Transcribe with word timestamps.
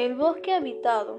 El 0.00 0.14
bosque 0.14 0.54
habitado. 0.54 1.18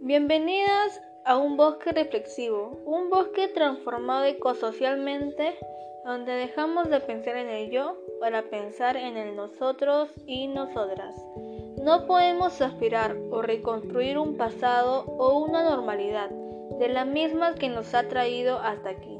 Bienvenidas 0.00 0.98
a 1.26 1.36
un 1.36 1.58
bosque 1.58 1.92
reflexivo, 1.92 2.80
un 2.86 3.10
bosque 3.10 3.48
transformado 3.48 4.24
ecosocialmente, 4.24 5.58
donde 6.06 6.32
dejamos 6.32 6.88
de 6.88 7.00
pensar 7.00 7.36
en 7.36 7.50
el 7.50 7.70
yo 7.70 7.98
para 8.18 8.44
pensar 8.44 8.96
en 8.96 9.18
el 9.18 9.36
nosotros 9.36 10.08
y 10.26 10.46
nosotras. 10.46 11.14
No 11.84 12.06
podemos 12.06 12.62
aspirar 12.62 13.14
o 13.30 13.42
reconstruir 13.42 14.16
un 14.16 14.38
pasado 14.38 15.04
o 15.18 15.38
una 15.40 15.62
normalidad 15.62 16.30
de 16.30 16.88
la 16.88 17.04
misma 17.04 17.56
que 17.56 17.68
nos 17.68 17.92
ha 17.92 18.08
traído 18.08 18.58
hasta 18.58 18.88
aquí. 18.88 19.18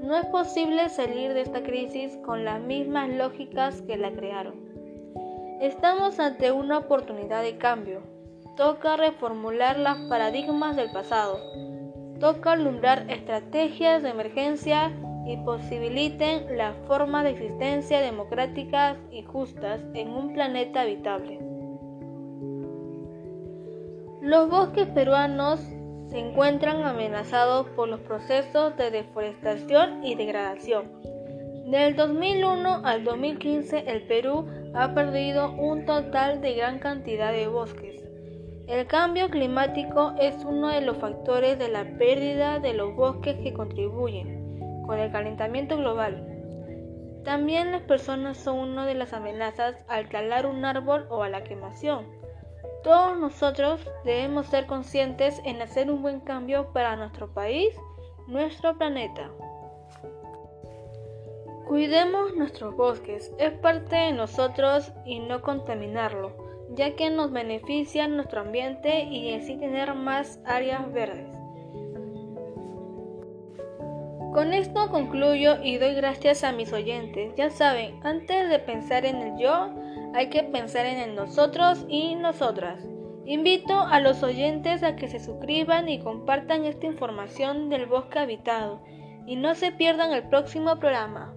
No 0.00 0.16
es 0.16 0.26
posible 0.26 0.88
salir 0.90 1.34
de 1.34 1.40
esta 1.40 1.64
crisis 1.64 2.16
con 2.18 2.44
las 2.44 2.60
mismas 2.60 3.10
lógicas 3.10 3.82
que 3.82 3.96
la 3.96 4.12
crearon. 4.12 4.71
Estamos 5.62 6.18
ante 6.18 6.50
una 6.50 6.78
oportunidad 6.78 7.40
de 7.40 7.56
cambio. 7.56 8.02
Toca 8.56 8.96
reformular 8.96 9.78
los 9.78 9.96
paradigmas 10.08 10.74
del 10.74 10.90
pasado. 10.90 11.38
Toca 12.18 12.54
alumbrar 12.54 13.08
estrategias 13.08 14.02
de 14.02 14.08
emergencia 14.08 14.90
y 15.24 15.36
posibiliten 15.44 16.58
las 16.58 16.74
formas 16.88 17.22
de 17.22 17.30
existencia 17.30 18.00
democráticas 18.00 18.98
y 19.12 19.22
justas 19.22 19.80
en 19.94 20.08
un 20.08 20.34
planeta 20.34 20.80
habitable. 20.80 21.38
Los 24.20 24.50
bosques 24.50 24.88
peruanos 24.88 25.60
se 26.08 26.18
encuentran 26.18 26.82
amenazados 26.82 27.68
por 27.76 27.86
los 27.86 28.00
procesos 28.00 28.76
de 28.76 28.90
deforestación 28.90 30.02
y 30.02 30.16
degradación. 30.16 31.11
Del 31.66 31.94
2001 31.94 32.82
al 32.84 33.04
2015 33.04 33.84
el 33.86 34.02
Perú 34.02 34.46
ha 34.74 34.94
perdido 34.94 35.52
un 35.52 35.86
total 35.86 36.40
de 36.40 36.54
gran 36.54 36.80
cantidad 36.80 37.32
de 37.32 37.46
bosques. 37.46 38.02
El 38.66 38.86
cambio 38.88 39.30
climático 39.30 40.12
es 40.18 40.34
uno 40.44 40.68
de 40.68 40.80
los 40.80 40.96
factores 40.96 41.58
de 41.60 41.68
la 41.68 41.84
pérdida 41.98 42.58
de 42.58 42.74
los 42.74 42.96
bosques 42.96 43.36
que 43.36 43.52
contribuyen 43.52 44.82
con 44.86 44.98
el 44.98 45.12
calentamiento 45.12 45.76
global. 45.76 46.26
También 47.24 47.70
las 47.70 47.82
personas 47.82 48.38
son 48.38 48.58
una 48.58 48.84
de 48.84 48.94
las 48.94 49.12
amenazas 49.12 49.76
al 49.86 50.08
talar 50.08 50.46
un 50.46 50.64
árbol 50.64 51.06
o 51.10 51.22
a 51.22 51.28
la 51.28 51.44
quemación. 51.44 52.06
Todos 52.82 53.16
nosotros 53.18 53.80
debemos 54.04 54.46
ser 54.46 54.66
conscientes 54.66 55.40
en 55.44 55.62
hacer 55.62 55.92
un 55.92 56.02
buen 56.02 56.18
cambio 56.20 56.72
para 56.72 56.96
nuestro 56.96 57.32
país, 57.32 57.72
nuestro 58.26 58.76
planeta. 58.76 59.30
Cuidemos 61.72 62.36
nuestros 62.36 62.76
bosques, 62.76 63.32
es 63.38 63.50
parte 63.52 63.96
de 63.96 64.12
nosotros 64.12 64.92
y 65.06 65.20
no 65.20 65.40
contaminarlo, 65.40 66.36
ya 66.74 66.94
que 66.96 67.08
nos 67.08 67.32
beneficia 67.32 68.06
nuestro 68.08 68.42
ambiente 68.42 69.04
y 69.04 69.32
así 69.32 69.56
tener 69.56 69.94
más 69.94 70.38
áreas 70.44 70.92
verdes. 70.92 71.34
Con 74.34 74.52
esto 74.52 74.90
concluyo 74.90 75.62
y 75.62 75.78
doy 75.78 75.94
gracias 75.94 76.44
a 76.44 76.52
mis 76.52 76.74
oyentes. 76.74 77.32
Ya 77.36 77.48
saben, 77.48 77.98
antes 78.04 78.50
de 78.50 78.58
pensar 78.58 79.06
en 79.06 79.16
el 79.22 79.38
yo, 79.38 79.70
hay 80.12 80.28
que 80.28 80.42
pensar 80.42 80.84
en 80.84 80.98
el 80.98 81.14
nosotros 81.14 81.86
y 81.88 82.16
nosotras. 82.16 82.84
Invito 83.24 83.80
a 83.80 83.98
los 83.98 84.22
oyentes 84.22 84.82
a 84.82 84.94
que 84.94 85.08
se 85.08 85.20
suscriban 85.20 85.88
y 85.88 86.00
compartan 86.00 86.66
esta 86.66 86.84
información 86.84 87.70
del 87.70 87.86
bosque 87.86 88.18
habitado 88.18 88.82
y 89.26 89.36
no 89.36 89.54
se 89.54 89.72
pierdan 89.72 90.12
el 90.12 90.24
próximo 90.28 90.78
programa. 90.78 91.34